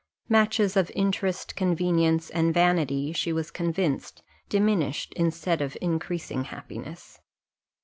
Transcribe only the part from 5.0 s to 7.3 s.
instead of increasing happiness.